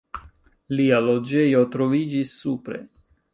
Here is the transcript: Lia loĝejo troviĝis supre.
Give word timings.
Lia 0.79 1.01
loĝejo 1.07 1.61
troviĝis 1.77 2.33
supre. 2.47 2.81